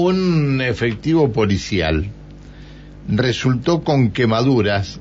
un 0.00 0.60
efectivo 0.60 1.32
policial 1.32 2.06
resultó 3.08 3.82
con 3.82 4.10
quemaduras. 4.10 5.00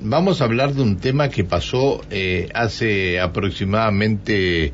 Vamos 0.00 0.40
a 0.40 0.44
hablar 0.44 0.74
de 0.74 0.82
un 0.82 0.96
tema 0.96 1.28
que 1.28 1.44
pasó 1.44 2.02
eh, 2.10 2.48
hace 2.54 3.20
aproximadamente, 3.20 4.72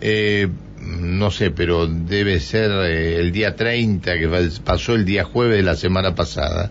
eh, 0.00 0.48
no 0.80 1.30
sé, 1.30 1.50
pero 1.50 1.86
debe 1.86 2.40
ser 2.40 2.70
eh, 2.70 3.20
el 3.20 3.32
día 3.32 3.54
30, 3.54 4.18
que 4.18 4.28
pasó 4.64 4.94
el 4.94 5.04
día 5.04 5.24
jueves 5.24 5.58
de 5.58 5.62
la 5.62 5.76
semana 5.76 6.14
pasada. 6.14 6.70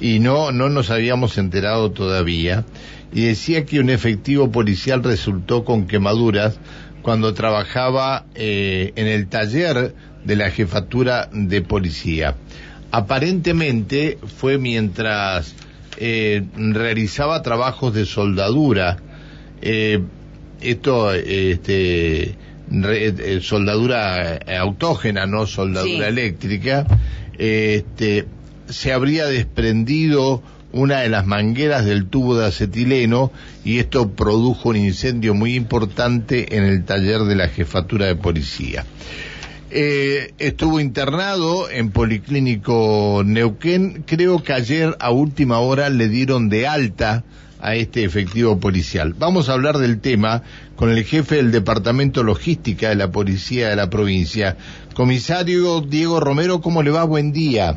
Y 0.00 0.18
no, 0.18 0.52
no 0.52 0.68
nos 0.68 0.90
habíamos 0.90 1.36
enterado 1.38 1.90
todavía. 1.90 2.64
Y 3.12 3.22
decía 3.26 3.64
que 3.64 3.80
un 3.80 3.90
efectivo 3.90 4.50
policial 4.50 5.02
resultó 5.02 5.64
con 5.64 5.86
quemaduras 5.86 6.58
cuando 7.02 7.34
trabajaba 7.34 8.26
en 8.34 9.06
el 9.06 9.28
taller 9.28 9.94
de 10.26 10.36
la 10.36 10.50
jefatura 10.50 11.28
de 11.32 11.62
policía. 11.62 12.34
Aparentemente 12.90 14.18
fue 14.38 14.58
mientras 14.58 15.54
eh, 15.98 16.44
realizaba 16.56 17.42
trabajos 17.42 17.94
de 17.94 18.04
soldadura. 18.04 18.98
Eh, 19.62 20.02
esto, 20.60 21.12
este, 21.12 22.36
eh, 22.72 23.40
soldadura 23.42 24.38
autógena, 24.58 25.26
no 25.26 25.46
soldadura 25.46 26.08
eléctrica. 26.08 26.86
Este, 27.38 28.26
se 28.68 28.92
habría 28.92 29.26
desprendido 29.26 30.42
una 30.72 31.00
de 31.00 31.08
las 31.08 31.26
mangueras 31.26 31.84
del 31.84 32.06
tubo 32.06 32.36
de 32.36 32.46
acetileno 32.46 33.32
y 33.64 33.78
esto 33.78 34.10
produjo 34.10 34.70
un 34.70 34.76
incendio 34.76 35.34
muy 35.34 35.54
importante 35.54 36.56
en 36.56 36.64
el 36.64 36.84
taller 36.84 37.20
de 37.20 37.36
la 37.36 37.48
jefatura 37.48 38.06
de 38.06 38.16
policía. 38.16 38.84
Eh, 39.70 40.32
estuvo 40.38 40.78
internado 40.78 41.68
en 41.68 41.90
Policlínico 41.90 43.22
Neuquén. 43.24 44.04
Creo 44.06 44.42
que 44.42 44.52
ayer 44.52 44.96
a 45.00 45.10
última 45.10 45.58
hora 45.58 45.90
le 45.90 46.08
dieron 46.08 46.48
de 46.48 46.68
alta 46.68 47.24
a 47.60 47.74
este 47.74 48.04
efectivo 48.04 48.60
policial. 48.60 49.14
Vamos 49.18 49.48
a 49.48 49.54
hablar 49.54 49.78
del 49.78 50.00
tema 50.00 50.42
con 50.76 50.90
el 50.90 51.04
jefe 51.04 51.36
del 51.36 51.50
Departamento 51.50 52.22
Logística 52.22 52.90
de 52.90 52.94
la 52.94 53.10
Policía 53.10 53.68
de 53.68 53.76
la 53.76 53.90
provincia. 53.90 54.56
Comisario 54.94 55.80
Diego 55.80 56.20
Romero, 56.20 56.60
¿cómo 56.60 56.82
le 56.82 56.90
va? 56.90 57.04
Buen 57.04 57.32
día. 57.32 57.76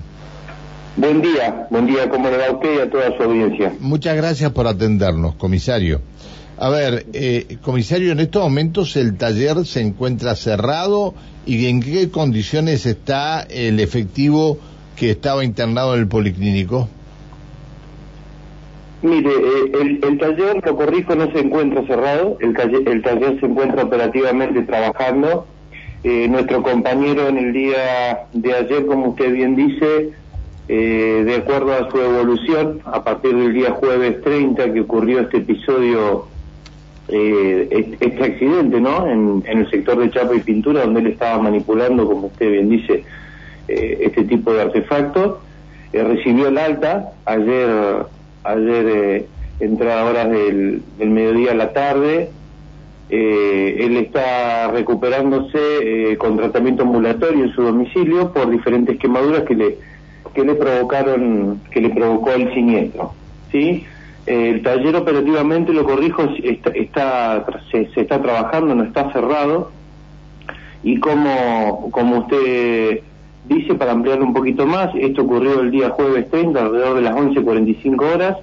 Buen 0.95 1.21
día, 1.21 1.67
buen 1.69 1.87
día, 1.87 2.09
¿cómo 2.09 2.29
le 2.29 2.37
va 2.37 2.47
a 2.47 2.51
usted 2.51 2.75
y 2.75 2.79
a 2.81 2.89
toda 2.89 3.15
su 3.15 3.23
audiencia? 3.23 3.73
Muchas 3.79 4.15
gracias 4.15 4.51
por 4.51 4.67
atendernos, 4.67 5.35
comisario. 5.35 6.01
A 6.61 6.67
ver, 6.67 7.05
eh, 7.13 7.57
comisario, 7.61 8.11
en 8.11 8.19
estos 8.19 8.43
momentos 8.43 8.97
el 8.97 9.17
taller 9.17 9.65
se 9.65 9.79
encuentra 9.79 10.35
cerrado 10.35 11.13
y 11.45 11.67
en 11.67 11.79
qué 11.79 12.11
condiciones 12.11 12.85
está 12.85 13.43
el 13.43 13.79
efectivo 13.79 14.57
que 14.97 15.11
estaba 15.11 15.45
internado 15.45 15.95
en 15.95 16.01
el 16.01 16.07
policlínico. 16.09 16.89
Mire, 19.01 19.29
eh, 19.29 19.99
el, 20.03 20.19
taller, 20.19 20.61
lo 20.65 20.75
corrijo, 20.75 21.15
no 21.15 21.31
se 21.31 21.39
encuentra 21.39 21.87
cerrado, 21.87 22.37
el, 22.41 22.53
el 22.87 23.01
taller 23.03 23.39
se 23.39 23.45
encuentra 23.45 23.83
operativamente 23.83 24.61
trabajando. 24.63 25.47
Eh, 26.03 26.27
nuestro 26.27 26.61
compañero 26.61 27.29
en 27.29 27.37
el 27.37 27.53
día 27.53 28.27
de 28.33 28.53
ayer, 28.53 28.85
como 28.85 29.11
usted 29.11 29.31
bien 29.31 29.55
dice, 29.55 30.11
de 30.67 31.35
acuerdo 31.35 31.73
a 31.73 31.89
su 31.89 31.99
evolución, 31.99 32.81
a 32.83 33.01
partir 33.03 33.33
del 33.35 33.53
día 33.53 33.71
jueves 33.71 34.21
30 34.21 34.73
que 34.73 34.81
ocurrió 34.81 35.21
este 35.21 35.37
episodio 35.37 36.27
eh, 37.11 37.95
este 37.99 38.23
accidente, 38.23 38.79
¿no? 38.79 39.07
En, 39.07 39.43
el 39.45 39.69
sector 39.69 39.97
de 39.99 40.11
chapa 40.11 40.35
y 40.35 40.39
pintura, 40.39 40.83
donde 40.83 41.01
él 41.01 41.07
estaba 41.07 41.41
manipulando, 41.41 42.05
como 42.05 42.27
usted 42.27 42.51
bien 42.51 42.69
dice, 42.69 43.03
eh, 43.67 43.99
este 44.01 44.23
tipo 44.23 44.53
de 44.53 44.61
artefactos. 44.61 45.37
Eh, 45.93 46.03
recibió 46.03 46.47
el 46.47 46.57
alta 46.57 47.11
ayer, 47.25 47.69
ayer 48.43 48.85
eh, 48.87 49.25
entrada 49.59 50.05
horas 50.05 50.29
del, 50.29 50.81
mediodía 50.99 51.51
a 51.51 51.55
la 51.55 51.73
tarde. 51.73 52.29
él 53.09 53.97
está 53.97 54.69
recuperándose 54.71 56.15
con 56.19 56.37
tratamiento 56.37 56.83
ambulatorio 56.83 57.45
en 57.45 57.51
su 57.53 57.63
domicilio 57.63 58.31
por 58.31 58.49
diferentes 58.51 58.99
quemaduras 58.99 59.43
que 59.43 59.55
le 59.55 59.77
que 60.33 60.43
le 60.43 60.53
provocaron 60.53 61.59
que 61.71 61.81
le 61.81 61.89
provocó 61.89 62.31
el 62.33 62.53
siniestro, 62.53 63.13
¿sí? 63.51 63.83
El 64.25 64.61
taller 64.61 64.95
operativamente, 64.95 65.73
lo 65.73 65.83
corrijo, 65.83 66.23
está, 66.73 67.45
se, 67.71 67.89
está 67.95 68.21
trabajando, 68.21 68.75
no 68.75 68.83
está 68.83 69.11
cerrado. 69.11 69.71
Y 70.83 70.99
como, 70.99 71.89
como 71.91 72.19
usted 72.19 73.01
dice, 73.45 73.75
para 73.75 73.91
ampliar 73.91 74.21
un 74.21 74.33
poquito 74.33 74.65
más, 74.65 74.93
esto 74.95 75.23
ocurrió 75.23 75.61
el 75.61 75.71
día 75.71 75.89
jueves 75.89 76.29
30, 76.29 76.59
alrededor 76.59 76.95
de 76.95 77.01
las 77.01 77.15
11.45 77.15 78.13
horas, 78.13 78.37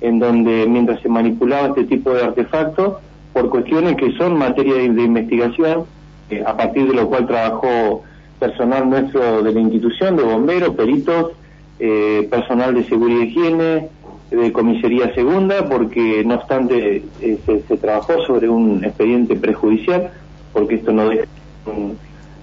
en 0.00 0.18
donde 0.18 0.66
mientras 0.66 1.00
se 1.00 1.08
manipulaba 1.08 1.68
este 1.68 1.84
tipo 1.84 2.14
de 2.14 2.22
artefactos, 2.22 2.94
por 3.32 3.50
cuestiones 3.50 3.96
que 3.96 4.12
son 4.12 4.38
materia 4.38 4.74
de, 4.74 4.84
investigación, 4.84 5.84
eh, 6.30 6.42
a 6.46 6.56
partir 6.56 6.86
de 6.86 6.94
lo 6.94 7.08
cual 7.08 7.26
trabajó 7.26 8.02
personal 8.38 8.88
nuestro 8.88 9.42
de 9.42 9.52
la 9.52 9.60
institución, 9.60 10.16
de 10.16 10.22
bomberos, 10.22 10.74
peritos, 10.76 11.32
eh, 11.80 12.28
personal 12.30 12.74
de 12.74 12.84
seguridad 12.84 13.20
y 13.20 13.24
higiene, 13.24 13.88
de 14.30 14.52
comisaría 14.52 15.14
segunda 15.14 15.68
porque 15.68 16.24
no 16.24 16.36
obstante 16.36 17.02
eh, 17.20 17.38
se, 17.46 17.76
trabajó 17.76 18.24
sobre 18.26 18.48
un 18.48 18.84
expediente 18.84 19.36
prejudicial 19.36 20.10
porque 20.52 20.76
esto 20.76 20.92
no 20.92 21.10
es 21.10 21.26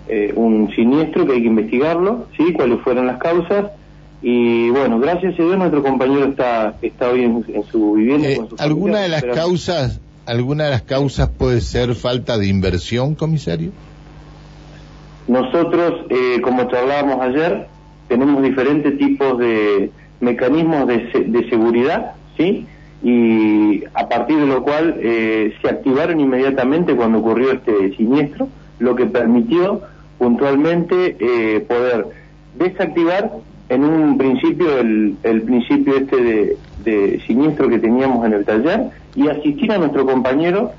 eh, 0.08 0.34
un, 0.36 0.70
siniestro 0.76 1.26
que 1.26 1.34
hay 1.34 1.42
que 1.42 1.48
investigarlo, 1.48 2.28
¿sí? 2.38 2.54
cuáles 2.54 2.82
fueron 2.82 3.08
las 3.08 3.18
causas 3.18 3.72
y 4.22 4.70
bueno, 4.70 5.00
gracias 5.00 5.34
a 5.40 5.44
Dios 5.44 5.58
nuestro 5.58 5.82
compañero 5.82 6.26
está, 6.26 6.76
está 6.82 7.10
hoy 7.10 7.24
en, 7.24 7.64
su 7.72 7.94
vivienda. 7.94 8.30
Eh, 8.30 8.42
¿Alguna 8.60 9.00
de 9.00 9.10
las 9.10 9.24
causas 9.24 10.00
alguna 10.28 10.66
de 10.66 10.70
las 10.70 10.84
causas 10.84 11.30
puede 11.30 11.62
ser 11.62 11.96
falta 11.96 12.38
de 12.38 12.48
inversión, 12.48 13.16
comisario? 13.16 13.72
Nosotros, 15.28 16.06
como 16.44 16.68
te 16.68 16.78
hablábamos 16.78 17.22
ayer, 17.22 17.68
tenemos 18.08 18.44
diferentes 18.44 18.98
tipos 18.98 19.40
de, 19.40 19.90
mecanismos 20.22 20.88
de, 20.88 21.48
seguridad, 21.50 22.14
¿sí? 22.38 22.66
Y 23.04 23.84
a 23.96 24.08
partir 24.08 24.38
de 24.38 24.46
lo 24.46 24.64
cual 24.64 24.96
eh, 25.00 25.54
se 25.62 25.70
activaron 25.70 26.20
inmediatamente 26.20 26.96
cuando 26.96 27.18
ocurrió 27.20 27.52
este 27.52 27.96
siniestro, 27.98 28.48
lo 28.80 28.96
que 28.96 29.08
permitió 29.08 29.82
puntualmente 30.20 31.18
eh, 31.20 31.60
poder 31.62 32.06
desactivar 32.58 33.32
en 33.70 33.84
un 33.84 34.18
principio 34.18 34.78
el, 34.78 35.18
principio 35.46 35.98
este 35.98 36.58
de, 36.84 37.22
siniestro 37.26 37.70
que 37.70 37.80
teníamos 37.80 38.26
en 38.26 38.34
el 38.34 38.46
taller 38.46 38.90
y 39.16 39.28
asistir 39.28 39.72
a 39.72 39.80
nuestro 39.80 40.06
compañero, 40.06 40.72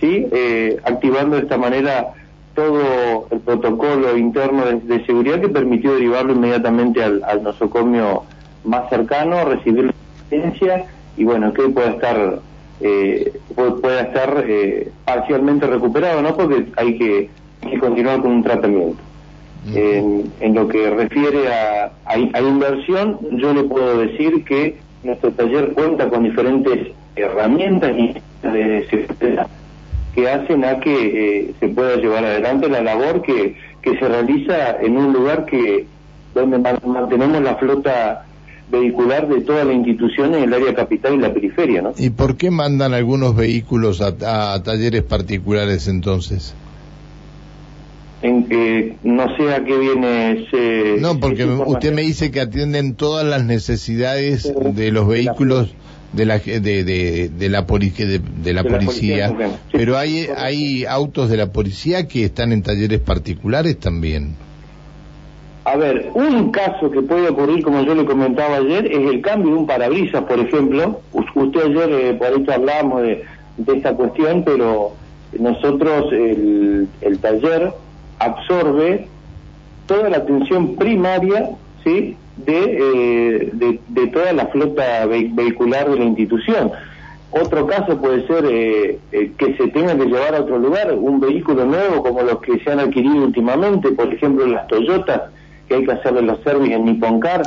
¿sí? 0.00 0.26
Eh, 0.32 0.78
activando 0.82 1.36
de 1.36 1.42
esta 1.42 1.58
manera 1.58 2.08
todo 2.54 3.28
el 3.30 3.38
protocolo 3.38 4.16
interno 4.16 4.64
de, 4.66 5.06
seguridad 5.06 5.40
que 5.40 5.48
permitió 5.48 5.94
derivarlo 5.94 6.32
inmediatamente 6.32 7.04
al 7.04 7.42
nosocomio 7.44 8.24
más 8.68 8.88
cercano, 8.90 9.44
recibir 9.44 9.84
la 9.84 9.92
asistencia 10.16 10.86
y 11.16 11.24
bueno, 11.24 11.52
que 11.52 11.68
pueda 11.68 11.90
estar 11.90 12.40
eh, 12.80 13.32
pueda 13.54 14.02
estar 14.02 14.44
eh, 14.46 14.90
parcialmente 15.04 15.66
recuperado, 15.66 16.22
¿no? 16.22 16.36
Porque 16.36 16.66
hay 16.76 16.96
que, 16.96 17.30
continuar 17.80 18.20
con 18.20 18.32
un 18.32 18.42
tratamiento. 18.44 19.02
en, 19.74 20.54
lo 20.54 20.68
que 20.68 20.88
refiere 20.90 21.52
a, 21.52 21.90
a, 22.06 22.40
inversión, 22.40 23.18
yo 23.32 23.52
le 23.52 23.64
puedo 23.64 23.98
decir 23.98 24.44
que 24.44 24.76
nuestro 25.02 25.32
taller 25.32 25.72
cuenta 25.72 26.08
con 26.08 26.22
diferentes 26.22 26.92
herramientas 27.16 27.92
y 27.98 28.14
de 28.42 28.86
seguridad 28.88 29.48
que 30.18 30.28
hacen 30.28 30.64
a 30.64 30.80
que 30.80 30.92
eh, 31.40 31.54
se 31.60 31.68
pueda 31.68 31.96
llevar 31.96 32.24
adelante 32.24 32.68
la 32.68 32.82
labor 32.82 33.22
que, 33.22 33.54
que 33.82 33.96
se 33.98 34.08
realiza 34.08 34.80
en 34.80 34.96
un 34.96 35.12
lugar 35.12 35.44
que 35.44 35.86
donde 36.34 36.58
mantenemos 36.58 37.40
la 37.40 37.54
flota 37.54 38.26
vehicular 38.70 39.28
de 39.28 39.40
toda 39.40 39.64
la 39.64 39.72
institución 39.72 40.34
en 40.34 40.44
el 40.44 40.54
área 40.54 40.74
capital 40.74 41.14
y 41.14 41.18
la 41.18 41.32
periferia, 41.32 41.82
¿no? 41.82 41.94
¿Y 41.96 42.10
por 42.10 42.36
qué 42.36 42.50
mandan 42.50 42.92
algunos 42.92 43.34
vehículos 43.34 44.00
a, 44.00 44.62
talleres 44.62 45.02
particulares 45.02 45.88
entonces? 45.88 46.54
En 48.20 48.48
que 48.48 48.96
no 49.04 49.36
sé 49.36 49.54
a 49.54 49.64
qué 49.64 49.78
viene 49.78 50.32
ese... 50.32 51.00
No, 51.00 51.20
porque 51.20 51.44
usted 51.44 51.94
me 51.94 52.02
dice 52.02 52.30
que 52.30 52.40
atienden 52.40 52.94
todas 52.94 53.24
las 53.24 53.44
necesidades 53.44 54.52
de 54.74 54.90
los 54.90 55.06
vehículos 55.06 55.74
de 56.12 56.24
la 56.24 56.38
de, 56.38 56.60
de, 56.60 56.82
de 56.84 57.48
la, 57.48 57.62
de, 57.62 58.52
la 58.54 58.64
policía, 58.64 59.36
pero 59.70 59.98
hay 59.98 60.26
hay 60.34 60.86
autos 60.86 61.28
de 61.28 61.36
la 61.36 61.52
policía 61.52 62.08
que 62.08 62.24
están 62.24 62.52
en 62.52 62.62
talleres 62.62 63.00
particulares 63.00 63.78
también. 63.78 64.34
A 65.64 65.76
ver, 65.76 66.10
un 66.14 66.50
caso 66.50 66.90
que 66.90 67.02
puede 67.02 67.28
ocurrir, 67.28 67.62
como 67.62 67.82
yo 67.82 67.94
le 67.94 68.04
comentaba 68.04 68.56
ayer, 68.56 68.86
es 68.86 69.10
el 69.10 69.20
cambio 69.20 69.52
de 69.52 69.58
un 69.58 69.66
parabrisas, 69.66 70.24
por 70.24 70.38
ejemplo. 70.38 71.00
Usted 71.12 71.60
ayer, 71.60 71.92
eh, 71.92 72.14
por 72.14 72.28
eso 72.28 72.52
hablamos 72.52 73.02
de, 73.02 73.24
esta 73.66 73.94
cuestión, 73.94 74.44
pero 74.44 74.92
nosotros, 75.38 76.12
el, 76.12 77.18
taller 77.20 77.72
absorbe 78.18 79.08
toda 79.86 80.08
la 80.08 80.18
atención 80.18 80.76
primaria, 80.76 81.50
¿sí? 81.84 82.16
De, 82.36 83.50
de, 83.88 84.06
toda 84.06 84.32
la 84.32 84.46
flota 84.46 85.06
vehicular 85.06 85.90
de 85.90 85.98
la 85.98 86.04
institución. 86.04 86.70
Otro 87.30 87.66
caso 87.66 88.00
puede 88.00 88.26
ser 88.26 88.46
eh, 88.46 88.98
eh, 89.12 89.32
que 89.36 89.54
se 89.56 89.68
tenga 89.68 89.96
que 89.96 90.06
llevar 90.06 90.34
a 90.34 90.40
otro 90.40 90.58
lugar 90.58 90.94
un 90.94 91.20
vehículo 91.20 91.66
nuevo 91.66 92.02
como 92.02 92.22
los 92.22 92.40
que 92.40 92.58
se 92.60 92.70
han 92.70 92.80
adquirido 92.80 93.24
últimamente, 93.24 93.90
por 93.92 94.12
ejemplo 94.12 94.46
las 94.46 94.66
Toyotas, 94.66 95.22
que 95.68 95.76
hay 95.76 95.84
que 95.84 95.92
hacerle 95.92 96.22
los 96.22 96.42
servicios 96.42 96.80
en 96.80 96.86
Nippon 96.86 97.20
Car, 97.20 97.42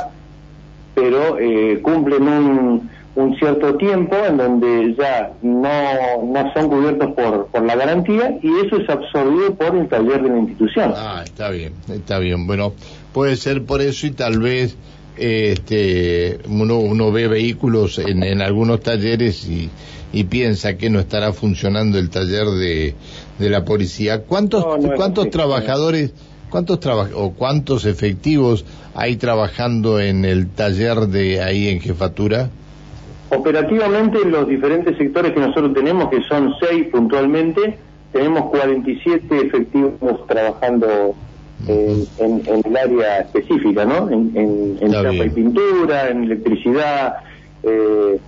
pero 0.94 1.38
eh, 1.38 1.80
cumplen 1.82 2.22
un, 2.22 2.90
un, 3.16 3.36
cierto 3.38 3.74
tiempo 3.76 4.14
en 4.16 4.36
donde 4.36 4.94
ya 4.98 5.32
no, 5.42 6.22
no 6.24 6.52
son 6.52 6.68
cubiertos 6.68 7.12
por, 7.12 7.46
por 7.46 7.64
la 7.64 7.76
garantía 7.76 8.38
y 8.42 8.66
eso 8.66 8.76
es 8.76 8.88
absorbido 8.88 9.54
por 9.54 9.76
el 9.76 9.88
taller 9.88 10.22
de 10.22 10.28
la 10.28 10.38
institución. 10.38 10.92
Ah, 10.96 11.22
está 11.24 11.50
bien, 11.50 11.72
está 11.88 12.18
bien. 12.18 12.46
Bueno, 12.46 12.74
puede 13.12 13.36
ser 13.36 13.64
por 13.64 13.80
eso 13.80 14.06
y 14.06 14.10
tal 14.12 14.38
vez 14.38 14.76
este, 15.16 16.38
uno, 16.48 16.78
uno 16.78 17.12
ve 17.12 17.28
vehículos 17.28 17.98
en, 17.98 18.22
en 18.22 18.40
algunos 18.40 18.80
talleres 18.80 19.46
y, 19.46 19.70
y, 20.12 20.24
piensa 20.24 20.76
que 20.76 20.90
no 20.90 21.00
estará 21.00 21.32
funcionando 21.32 21.98
el 21.98 22.10
taller 22.10 22.46
de, 22.46 22.94
de 23.38 23.50
la 23.50 23.64
policía. 23.64 24.22
¿Cuántos, 24.22 24.64
cuántos 24.96 25.30
trabajadores, 25.30 26.12
cuántos 26.52 26.78
o 27.14 27.32
cuántos 27.32 27.86
efectivos 27.86 28.64
hay 28.94 29.16
trabajando 29.16 29.98
en 29.98 30.26
el 30.26 30.48
taller 30.50 31.08
de 31.08 31.42
ahí 31.42 31.68
en 31.68 31.80
jefatura? 31.80 32.50
Operativamente 33.30 34.18
en 34.22 34.30
los 34.30 34.46
diferentes 34.46 34.96
sectores 34.98 35.32
que 35.32 35.40
nosotros 35.40 35.72
tenemos, 35.72 36.10
que 36.10 36.22
son 36.28 36.52
seis 36.60 36.88
puntualmente, 36.92 37.78
tenemos 38.12 38.50
47 38.50 39.46
efectivos 39.46 40.26
trabajando 40.26 41.14
en, 41.66 42.42
el 42.66 42.76
área 42.76 43.20
específica, 43.20 43.86
¿no? 43.86 44.10
En, 44.10 44.32
en, 44.36 45.26
y 45.26 45.30
pintura, 45.30 46.10
en 46.10 46.24
electricidad, 46.24 47.14
eh, 47.62 48.18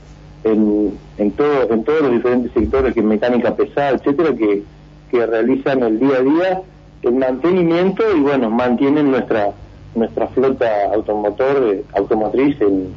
en, 0.45 0.95
en, 1.19 1.31
todo, 1.33 1.71
en 1.71 1.85
todos 1.85 2.01
los 2.03 2.13
diferentes 2.13 2.53
sectores, 2.53 2.95
que 2.95 3.03
mecánica 3.03 3.55
pesada, 3.55 3.91
etcétera, 3.91 4.35
que, 4.35 4.63
que 5.11 5.27
realizan 5.27 5.83
el 5.83 6.01
día 6.01 6.17
a 6.17 6.23
día 6.23 6.63
el 7.05 7.15
mantenimiento 7.15 8.03
y, 8.17 8.21
bueno, 8.21 8.51
mantienen 8.51 9.11
nuestra 9.11 9.53
nuestra 9.95 10.27
flota 10.29 10.67
automotor, 10.93 11.73
eh, 11.73 11.85
automotriz 11.95 12.61
en, 12.61 12.95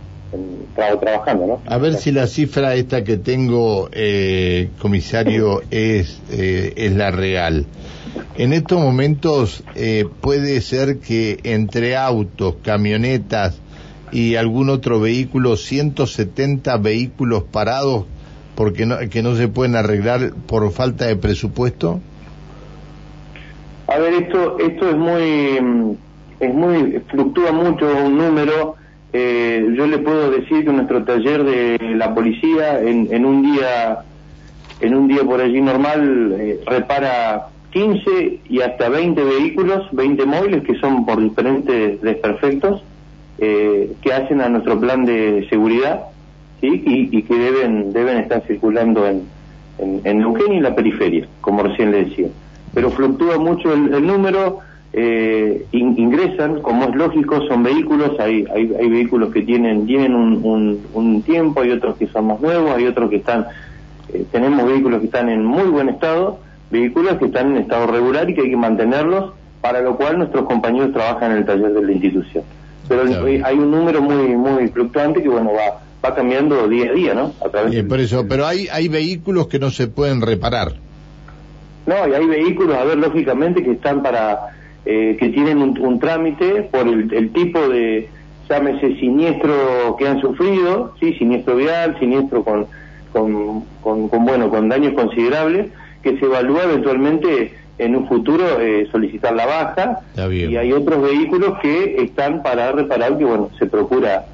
trabajando, 1.00 1.48
¿no? 1.48 1.62
A 1.66 1.78
ver 1.78 1.96
si 1.96 2.12
la 2.12 2.28
cifra 2.28 2.76
esta 2.76 3.04
que 3.04 3.18
tengo, 3.18 3.90
eh, 3.92 4.70
comisario, 4.80 5.62
es, 5.72 6.22
eh, 6.32 6.74
es 6.76 6.96
la 6.96 7.12
real. 7.12 7.66
En 8.38 8.54
estos 8.54 8.80
momentos 8.80 9.64
eh, 9.76 10.06
puede 10.22 10.62
ser 10.62 11.00
que 11.00 11.40
entre 11.44 11.96
autos, 11.96 12.56
camionetas 12.62 13.60
y 14.12 14.36
algún 14.36 14.70
otro 14.70 15.00
vehículo, 15.00 15.56
170 15.56 16.78
vehículos 16.78 17.44
parados 17.44 18.06
porque 18.56 18.86
no, 18.86 18.98
que 19.10 19.22
no 19.22 19.36
se 19.36 19.48
pueden 19.48 19.76
arreglar 19.76 20.34
por 20.48 20.72
falta 20.72 21.06
de 21.06 21.16
presupuesto. 21.16 22.00
A 23.88 23.98
ver, 24.00 24.14
esto 24.16 24.58
esto 24.60 24.90
es 24.90 24.98
muy 24.98 25.98
es 26.40 26.54
muy 26.54 27.00
fluctúa 27.08 27.52
mucho 27.52 27.88
un 28.06 28.18
número. 28.18 28.76
Eh, 29.14 29.66
yo 29.76 29.88
le 29.88 30.00
puedo 30.00 30.30
decir 30.30 30.66
que 30.66 30.72
nuestro 30.74 31.04
taller 31.06 31.44
de 31.46 31.80
la 31.96 32.14
policía 32.14 32.82
en, 32.82 33.08
en 33.12 33.26
un 33.26 33.42
día 33.42 34.00
en 34.82 34.94
un 34.94 35.08
día 35.08 35.24
por 35.24 35.40
allí 35.40 35.62
normal 35.62 36.36
eh, 36.38 36.60
repara 36.66 37.48
15 37.72 38.42
y 38.50 38.62
hasta 38.62 38.90
20 38.90 39.24
vehículos, 39.24 39.88
20 39.94 40.26
móviles 40.26 40.64
que 40.64 40.76
son 40.80 41.06
por 41.06 41.22
diferentes 41.22 42.02
desperfectos 42.02 42.84
eh, 43.40 43.94
que 44.02 44.14
hacen 44.14 44.42
a 44.42 44.50
nuestro 44.50 44.80
plan 44.80 45.06
de 45.06 45.48
seguridad 45.50 46.02
¿sí? 46.60 46.84
y, 46.86 47.22
que 47.24 47.36
deben 47.36 47.94
deben 47.94 48.18
estar 48.18 48.44
circulando 48.46 49.08
en, 49.08 49.24
en, 49.80 50.02
en 50.04 50.20
Neuquén 50.20 50.54
y 50.54 50.60
la 50.60 50.76
periferia, 50.76 51.26
como 51.40 51.64
recién 51.64 51.92
le 51.92 52.04
decía. 52.06 52.28
Pero 52.78 52.92
fluctúa 52.92 53.40
mucho 53.40 53.74
el, 53.74 54.06
número, 54.06 54.60
eh, 54.94 55.66
ingresan, 55.72 56.62
como 56.62 56.84
es 56.84 56.96
lógico, 56.96 57.42
son 57.48 57.64
vehículos, 57.64 58.12
hay, 58.20 58.46
hay, 58.54 58.72
hay 58.80 58.88
vehículos 58.88 59.34
que 59.34 59.42
tienen, 59.42 59.88
tienen 59.88 60.14
un, 60.14 60.80
un, 60.94 61.22
tiempo, 61.24 61.62
hay 61.62 61.72
otros 61.72 61.98
que 61.98 62.06
son 62.06 62.28
más 62.28 62.40
nuevos, 62.40 62.76
hay 62.76 62.86
otros 62.86 63.10
que 63.10 63.16
están, 63.16 63.48
eh, 64.14 64.26
tenemos 64.32 64.64
vehículos 64.68 65.00
que 65.00 65.08
están 65.08 65.28
en 65.28 65.44
muy 65.44 65.64
buen 65.70 65.90
estado 65.90 66.38
vehículos 66.70 67.18
que 67.18 67.26
están 67.26 67.56
en 67.56 67.64
estado 67.64 67.88
regular 67.88 68.30
y 68.30 68.36
que 68.36 68.42
hay 68.42 68.52
que 68.52 68.58
mantenerlos, 68.58 69.34
para 69.60 69.82
lo 69.82 69.98
cual 69.98 70.20
nuestros 70.20 70.46
compañeros 70.46 70.94
trabajan 70.94 71.32
en 71.32 71.38
el 71.38 71.46
taller 71.48 71.74
de 71.74 71.82
la 71.82 71.92
institución. 71.92 72.44
Pero 72.88 73.06
hay 73.26 73.58
un 73.58 73.72
número 73.72 74.04
muy 74.04 74.36
muy 74.36 74.68
fluctuante 74.68 75.24
que 75.24 75.30
bueno 75.30 75.50
va 75.52 75.82
va 76.06 76.14
cambiando 76.14 76.68
día 76.68 76.92
a 76.92 76.94
día, 76.94 77.14
¿no? 77.16 77.34
A 77.44 77.50
través 77.50 77.84
por 77.86 78.00
eso, 78.00 78.28
pero 78.30 78.46
hay 78.46 78.68
hay 78.72 78.88
vehículos 78.88 79.48
que 79.48 79.58
no 79.58 79.72
se 79.72 79.88
pueden 79.88 80.22
reparar. 80.22 80.76
No, 81.88 82.08
y 82.08 82.14
hay 82.14 82.28
vehículos, 82.28 82.76
a 82.76 82.84
ver, 82.84 82.98
lógicamente 82.98 83.64
que 83.64 83.72
están 83.72 84.04
para 84.04 84.50
eh, 84.86 85.18
que 85.20 85.30
tienen 85.30 85.60
un, 85.62 86.00
trámite 86.00 86.64
por 86.64 86.88
el, 86.88 87.32
tipo 87.32 87.60
de 87.70 88.10
llámese 88.48 88.96
siniestro 89.00 89.96
que 89.98 90.08
han 90.08 90.22
sufrido, 90.22 90.94
sí, 91.00 91.14
siniestro 91.14 91.56
vial, 91.56 91.98
siniestro 92.00 92.44
con 92.44 92.68
con, 93.12 93.64
con, 93.82 94.10
con 94.10 94.26
bueno 94.26 94.50
con 94.50 94.70
daños 94.70 94.94
considerables 94.94 95.68
que 96.04 96.18
se 96.20 96.26
evalúa 96.26 96.66
eventualmente 96.66 97.54
en 97.78 97.96
un 97.96 98.08
futuro 98.08 98.60
eh, 98.60 98.88
solicitar 98.92 99.36
la 99.36 99.46
baja. 99.46 100.00
Y 100.32 100.56
hay 100.56 100.72
otros 100.72 101.02
vehículos 101.02 101.60
que 101.62 102.02
están 102.02 102.44
para 102.44 102.72
reparar 102.72 103.18
que 103.18 103.26
bueno 103.26 103.50
se 103.58 103.66
procura 103.66 104.26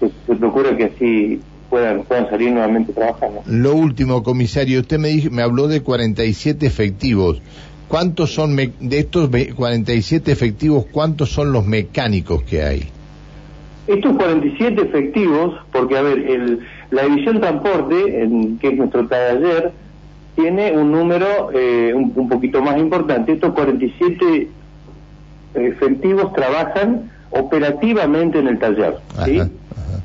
se, 0.00 0.36
procura 0.36 0.76
que 0.76 0.84
así 0.84 1.40
puedan 1.68 2.04
puedan 2.04 2.28
salir 2.30 2.52
nuevamente 2.52 2.92
trabajando 2.92 3.42
lo 3.46 3.74
último 3.74 4.22
comisario 4.22 4.80
usted 4.80 4.98
me 4.98 5.08
dijo, 5.08 5.30
me 5.30 5.42
habló 5.42 5.68
de 5.68 5.82
47 5.82 6.66
efectivos 6.66 7.42
cuántos 7.88 8.34
son 8.34 8.56
de 8.56 8.98
estos 8.98 9.30
47 9.54 10.30
efectivos 10.32 10.86
cuántos 10.90 11.30
son 11.30 11.52
los 11.52 11.66
mecánicos 11.66 12.42
que 12.42 12.62
hay 12.62 12.88
estos 13.86 14.16
47 14.16 14.82
efectivos 14.82 15.54
porque 15.72 15.96
a 15.96 16.02
ver 16.02 16.18
el, 16.18 16.60
la 16.90 17.04
división 17.04 17.40
transporte 17.40 18.22
en, 18.22 18.58
que 18.58 18.68
es 18.68 18.76
nuestro 18.76 19.06
taller 19.06 19.72
tiene 20.36 20.76
un 20.76 20.92
número 20.92 21.50
eh, 21.52 21.92
un, 21.94 22.28
poquito 22.28 22.62
más 22.62 22.78
importante. 22.78 23.32
Estos 23.32 23.54
47 23.54 24.48
efectivos 25.54 26.32
trabajan 26.34 27.10
operativamente 27.30 28.38
en 28.38 28.48
el 28.48 28.58
taller. 28.58 28.98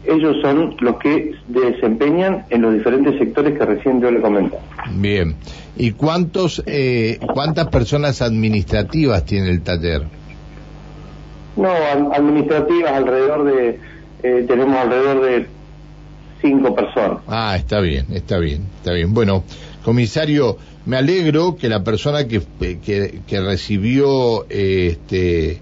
Ellos 0.05 0.37
son 0.41 0.75
los 0.79 0.97
que 0.97 1.35
desempeñan 1.47 2.45
en 2.49 2.63
los 2.63 2.73
diferentes 2.73 3.17
sectores 3.19 3.57
que 3.57 3.65
recién 3.65 4.01
yo 4.01 4.09
le 4.09 4.19
comenté. 4.19 4.57
Bien. 4.95 5.35
¿Y 5.77 5.91
cuántos, 5.91 6.63
eh, 6.65 7.19
cuántas 7.33 7.67
personas 7.67 8.21
administrativas 8.21 9.25
tiene 9.25 9.51
el 9.51 9.61
taller? 9.61 10.03
No, 11.55 11.69
administrativas 12.13 12.91
alrededor 12.93 13.43
de, 13.45 13.79
eh, 14.23 14.45
tenemos 14.47 14.75
alrededor 14.75 15.21
de 15.21 15.47
cinco 16.41 16.75
personas. 16.75 17.19
Ah, 17.27 17.55
está 17.57 17.79
bien, 17.79 18.07
está 18.11 18.39
bien, 18.39 18.63
está 18.77 18.93
bien. 18.93 19.13
Bueno, 19.13 19.43
Comisario, 19.83 20.57
me 20.85 20.97
alegro 20.97 21.55
que 21.55 21.67
la 21.67 21.83
persona 21.83 22.27
que, 22.27 22.41
que, 22.59 23.41
recibió 23.41 24.45
este, 24.49 25.59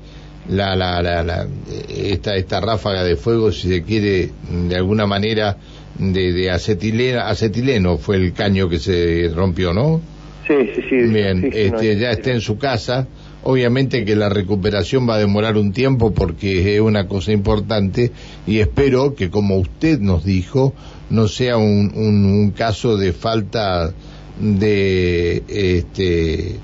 la, 0.49 0.75
la, 0.75 1.01
la, 1.01 1.47
esta, 1.89 2.35
esta 2.35 2.59
ráfaga 2.59 3.03
de 3.03 3.15
fuego, 3.15 3.51
si 3.51 3.69
se 3.69 3.83
quiere, 3.83 4.29
de 4.67 4.75
alguna 4.75 5.05
manera, 5.05 5.57
de, 5.97 6.31
de 6.31 6.49
acetileno, 6.49 7.21
acetileno 7.21 7.97
fue 7.97 8.15
el 8.15 8.33
caño 8.33 8.69
que 8.69 8.79
se 8.79 9.31
rompió, 9.33 9.73
¿no? 9.73 10.01
Sí, 10.47 10.55
sí, 10.75 10.81
sí. 10.89 10.95
Bien, 10.95 11.49
este, 11.53 11.97
ya 11.97 12.11
esté 12.11 12.31
en 12.31 12.41
su 12.41 12.57
casa. 12.57 13.07
Obviamente 13.41 14.03
que 14.03 14.15
la 14.17 14.27
recuperación 14.27 15.07
va 15.07 15.15
a 15.15 15.19
demorar 15.19 15.55
un 15.55 15.71
tiempo 15.71 16.13
porque 16.13 16.75
es 16.75 16.81
una 16.81 17.07
cosa 17.07 17.31
importante 17.31 18.11
y 18.45 18.59
espero 18.59 19.15
que, 19.15 19.29
como 19.29 19.57
usted 19.57 19.99
nos 19.99 20.25
dijo, 20.25 20.73
no 21.09 21.27
sea 21.27 21.55
un, 21.55 21.93
un 21.95 22.51
caso 22.51 22.97
de 22.97 23.13
falta 23.13 23.93
de 24.39 25.43
este 25.47 26.55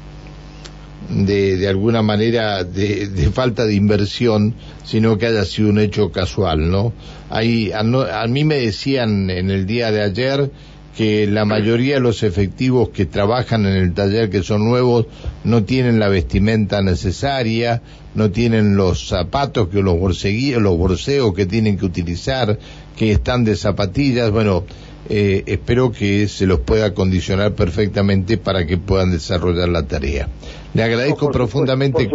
de, 1.09 1.57
de 1.57 1.67
alguna 1.67 2.01
manera 2.01 2.63
de, 2.63 3.07
de, 3.07 3.31
falta 3.31 3.65
de 3.65 3.75
inversión, 3.75 4.55
sino 4.83 5.17
que 5.17 5.27
haya 5.27 5.45
sido 5.45 5.69
un 5.69 5.79
hecho 5.79 6.11
casual, 6.11 6.69
¿no? 6.69 6.93
Ahí, 7.29 7.71
a, 7.71 7.79
a, 7.79 8.27
mí 8.27 8.43
me 8.43 8.55
decían 8.55 9.29
en 9.29 9.49
el 9.49 9.65
día 9.65 9.91
de 9.91 10.01
ayer 10.01 10.51
que 10.95 11.27
la 11.27 11.43
mayoría 11.43 11.95
de 11.95 11.99
los 11.99 12.23
efectivos 12.23 12.89
que 12.89 13.05
trabajan 13.05 13.65
en 13.65 13.75
el 13.75 13.93
taller, 13.93 14.29
que 14.29 14.43
son 14.43 14.63
nuevos, 14.63 15.07
no 15.43 15.63
tienen 15.63 15.99
la 15.99 16.07
vestimenta 16.07 16.81
necesaria, 16.81 17.81
no 18.13 18.31
tienen 18.31 18.77
los 18.77 19.09
zapatos 19.09 19.67
que 19.67 19.81
los 19.81 19.99
borseguíos, 19.99 20.61
los 20.61 20.77
borseos 20.77 21.33
que 21.33 21.45
tienen 21.45 21.77
que 21.77 21.85
utilizar, 21.85 22.57
que 22.95 23.11
están 23.11 23.43
de 23.43 23.57
zapatillas, 23.57 24.31
bueno, 24.31 24.63
eh, 25.09 25.43
espero 25.47 25.91
que 25.91 26.29
se 26.29 26.47
los 26.47 26.61
pueda 26.61 26.93
condicionar 26.93 27.53
perfectamente 27.53 28.37
para 28.37 28.65
que 28.65 28.77
puedan 28.77 29.11
desarrollar 29.11 29.67
la 29.67 29.85
tarea. 29.85 30.29
Le 30.73 30.83
agradezco 30.83 31.29
profundamente. 31.29 32.07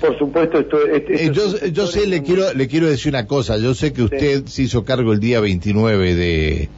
Por 0.00 0.18
supuesto, 0.18 0.58
esto, 0.58 0.78
eh, 0.88 1.30
yo, 1.32 1.58
yo 1.66 1.86
sé, 1.86 2.06
le 2.06 2.22
quiero, 2.22 2.54
le 2.54 2.66
quiero 2.68 2.88
decir 2.88 3.12
una 3.12 3.26
cosa. 3.26 3.58
Yo 3.58 3.74
sé 3.74 3.92
que 3.92 4.02
usted 4.02 4.46
se 4.46 4.62
hizo 4.62 4.82
cargo 4.82 5.12
el 5.12 5.20
día 5.20 5.40
29 5.40 6.14
de, 6.14 6.68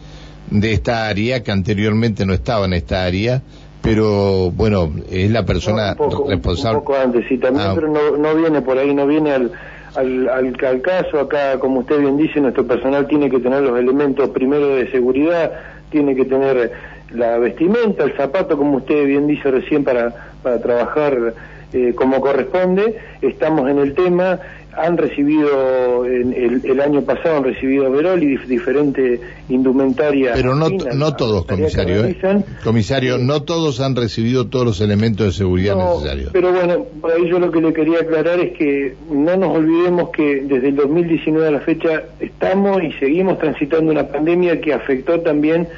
de 0.53 0.73
esta 0.73 1.09
área, 1.09 1.43
que 1.43 1.51
anteriormente 1.51 2.27
no 2.27 2.35
estaba 2.35 2.67
en 2.67 2.75
esta 2.75 3.05
área, 3.05 3.43
pero 3.83 4.51
bueno, 4.51 4.93
es 5.11 5.31
la 5.31 5.45
persona 5.45 5.97
responsable. 6.29 6.79
Un 6.79 6.85
poco 6.85 6.97
antes, 6.97 7.25
sí, 7.29 7.39
también, 7.39 7.69
ah. 7.69 7.73
pero 7.75 7.89
no, 7.89 8.17
no 8.17 8.35
viene 8.35 8.63
por 8.63 8.79
ahí, 8.79 8.95
no 8.95 9.07
viene 9.07 9.33
al, 9.33 9.53
al, 9.97 10.29
al, 10.29 10.81
caso. 10.83 11.21
Acá, 11.21 11.59
como 11.59 11.81
usted 11.81 11.99
bien 11.99 12.17
dice, 12.17 12.41
nuestro 12.41 12.67
personal 12.67 13.07
tiene 13.09 13.29
que 13.29 13.41
tener 13.41 13.63
los 13.63 13.79
elementos 13.79 14.29
primero 14.31 14.77
de 14.77 14.91
seguridad, 14.91 15.53
tiene 15.91 16.15
que 16.15 16.25
tener 16.25 16.73
la 17.11 17.39
vestimenta, 17.39 18.05
el 18.05 18.17
zapato, 18.17 18.57
como 18.57 18.79
usted 18.79 19.07
bien 19.07 19.27
dice 19.27 19.51
recién, 19.51 19.85
para, 19.85 20.33
para 20.43 20.61
trabajar 20.61 21.35
eh, 21.73 21.95
como 21.95 22.21
corresponde. 22.21 22.99
Estamos 23.21 23.69
en 23.71 23.79
el 23.79 23.95
tema. 23.95 24.39
Han 24.75 24.97
recibido, 24.97 26.07
el, 26.07 26.63
el, 26.65 26.81
año 26.81 27.03
pasado 27.03 27.37
han 27.37 27.45
recibido 27.45 27.91
Verol 27.91 28.23
y 28.23 28.37
diferentes 28.39 29.21
indumentarias. 29.49 30.33
Pero 30.35 30.55
no, 30.55 30.69
no 30.71 31.15
todos, 31.15 31.45
comisario. 31.45 32.07
¿eh? 32.07 32.17
Comisario, 32.65 33.19
no 33.19 33.43
todos 33.43 33.81
han 33.81 33.95
recibido 33.95 34.47
todos 34.47 34.65
los 34.65 34.81
elementos 34.81 35.27
de 35.27 35.33
seguridad 35.33 35.77
necesarios. 35.77 36.31
Pero 36.33 36.53
bueno, 36.53 36.85
por 37.01 37.13
ahí 37.13 37.29
yo 37.29 37.39
lo 37.39 37.51
que 37.51 37.61
le 37.61 37.73
quería 37.73 37.99
aclarar 38.01 38.41
es 38.41 38.57
que 38.57 38.95
no 39.11 39.37
nos 39.37 39.57
olvidemos 39.57 40.11
que 40.11 40.43
desde 40.43 40.69
el 40.69 40.77
2019 40.77 41.49
a 41.49 41.51
la 41.51 41.61
fecha 41.61 42.05
estamos 42.21 42.83
y 42.83 42.93
seguimos 42.93 43.39
transitando 43.39 43.93
una 43.93 44.09
pandemia 44.09 44.61
que 44.61 44.73
afectó 44.73 45.21
también 45.21 45.69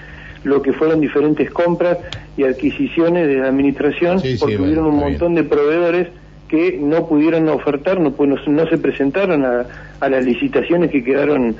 lo 0.44 0.62
que 0.62 0.72
fueron 0.72 1.00
diferentes 1.00 1.50
compras 1.50 1.98
y 2.36 2.44
adquisiciones 2.44 3.26
de 3.26 3.36
la 3.36 3.48
administración, 3.48 4.20
porque 4.38 4.58
hubieron 4.58 4.86
un 4.86 4.96
montón 4.96 5.34
de 5.34 5.42
proveedores 5.42 6.08
que 6.48 6.78
no 6.80 7.06
pudieron 7.06 7.48
ofertar, 7.48 8.00
no, 8.00 8.12
pues, 8.12 8.46
no, 8.46 8.66
se 8.68 8.78
presentaron 8.78 9.44
a, 9.44 9.66
las 10.08 10.24
licitaciones 10.24 10.90
que 10.90 11.02
quedaron 11.02 11.56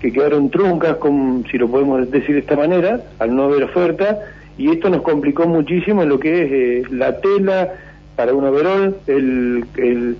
que 0.00 0.12
quedaron 0.12 0.50
truncas, 0.50 0.96
como, 0.96 1.44
si 1.48 1.58
lo 1.58 1.68
podemos 1.68 2.10
decir 2.10 2.34
de 2.34 2.40
esta 2.40 2.56
manera, 2.56 3.00
al 3.20 3.36
no 3.36 3.44
haber 3.44 3.62
oferta, 3.62 4.18
y 4.58 4.70
esto 4.70 4.90
nos 4.90 5.02
complicó 5.02 5.46
muchísimo 5.46 6.04
lo 6.04 6.18
que 6.18 6.42
es 6.42 6.52
eh, 6.52 6.82
la 6.90 7.20
tela 7.20 7.68
para 8.16 8.34
un 8.34 8.44
overol, 8.44 8.96
el, 9.06 9.64
el, 9.76 10.16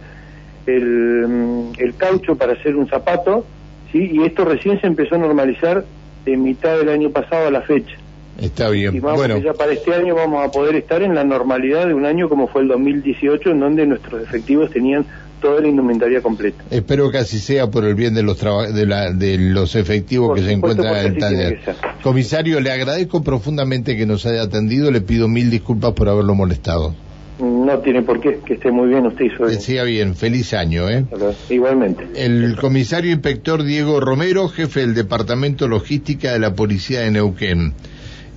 el, 0.66 1.26
mm, 1.28 1.72
el, 1.78 1.94
caucho 1.96 2.36
para 2.36 2.52
hacer 2.52 2.76
un 2.76 2.86
zapato, 2.86 3.44
¿sí? 3.90 4.08
y 4.12 4.22
esto 4.22 4.44
recién 4.44 4.80
se 4.80 4.86
empezó 4.86 5.16
a 5.16 5.18
normalizar 5.18 5.84
de 6.24 6.36
mitad 6.36 6.78
del 6.78 6.88
año 6.88 7.10
pasado 7.10 7.48
a 7.48 7.50
la 7.50 7.62
fecha. 7.62 7.96
Está 8.40 8.70
bien. 8.70 8.96
Y 8.96 9.00
bueno. 9.00 9.38
ya 9.38 9.52
para 9.52 9.72
este 9.72 9.94
año 9.94 10.14
vamos 10.14 10.44
a 10.44 10.50
poder 10.50 10.74
estar 10.76 11.02
en 11.02 11.14
la 11.14 11.24
normalidad 11.24 11.86
de 11.86 11.94
un 11.94 12.06
año 12.06 12.28
como 12.28 12.48
fue 12.48 12.62
el 12.62 12.68
2018, 12.68 13.50
en 13.50 13.60
donde 13.60 13.86
nuestros 13.86 14.22
efectivos 14.22 14.70
tenían 14.70 15.06
toda 15.40 15.60
la 15.60 15.68
indumentaria 15.68 16.22
completa. 16.22 16.64
Espero 16.70 17.10
que 17.10 17.18
así 17.18 17.38
sea 17.38 17.70
por 17.70 17.84
el 17.84 17.94
bien 17.94 18.14
de 18.14 18.22
los 18.22 18.38
de, 18.40 18.86
la, 18.86 19.12
de 19.12 19.36
los 19.36 19.74
efectivos 19.74 20.36
que 20.36 20.42
se 20.44 20.52
encuentran 20.52 20.96
en 20.96 21.12
el 21.12 21.18
taller. 21.18 21.60
Comisario, 22.02 22.60
le 22.60 22.70
agradezco 22.70 23.22
profundamente 23.22 23.96
que 23.96 24.06
nos 24.06 24.24
haya 24.24 24.42
atendido, 24.42 24.90
le 24.90 25.00
pido 25.00 25.28
mil 25.28 25.50
disculpas 25.50 25.92
por 25.92 26.08
haberlo 26.08 26.34
molestado. 26.34 26.94
No 27.40 27.78
tiene 27.78 28.02
por 28.02 28.20
qué, 28.20 28.38
que 28.46 28.54
esté 28.54 28.70
muy 28.70 28.88
bien 28.88 29.04
usted 29.06 29.24
y 29.24 29.30
su 29.30 29.44
Decía 29.44 29.82
bien, 29.82 30.14
feliz 30.14 30.54
año, 30.54 30.88
¿eh? 30.88 31.04
Igualmente. 31.50 32.06
El 32.14 32.56
comisario 32.56 33.10
inspector 33.10 33.64
Diego 33.64 33.98
Romero, 34.00 34.48
jefe 34.48 34.80
del 34.80 34.94
Departamento 34.94 35.66
Logística 35.66 36.32
de 36.32 36.38
la 36.38 36.54
Policía 36.54 37.00
de 37.00 37.10
Neuquén. 37.10 37.74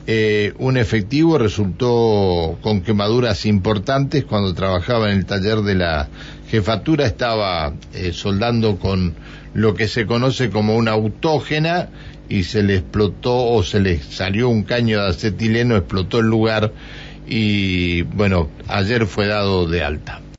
Eh, 0.08 0.54
un 0.60 0.78
efectivo 0.78 1.40
resultó 1.40 2.60
con 2.62 2.82
quemaduras 2.82 3.46
importantes 3.48 4.24
cuando 4.24 4.54
trabajaba 4.54 5.12
en 5.12 5.18
el 5.18 5.26
taller 5.26 5.62
de 5.62 5.74
la 5.74 6.10
jefatura, 6.48 7.08
estaba 7.08 7.74
eh, 7.94 8.12
soldando 8.14 8.78
con 8.78 9.16
lo 9.56 9.74
que 9.74 9.88
se 9.88 10.06
conoce 10.06 10.52
como 10.52 10.76
una 10.76 10.92
autógena 10.92 11.90
y 12.30 12.44
se 12.44 12.62
le 12.62 12.76
explotó 12.76 13.36
o 13.36 13.64
se 13.64 13.80
le 13.80 14.00
salió 14.00 14.50
un 14.50 14.64
caño 14.64 15.02
de 15.02 15.10
acetileno, 15.10 15.76
explotó 15.76 16.20
el 16.20 16.28
lugar 16.28 16.72
y 17.28 18.04
bueno, 18.04 18.50
ayer 18.68 19.08
fue 19.08 19.26
dado 19.26 19.68
de 19.68 19.84
alta. 19.84 20.22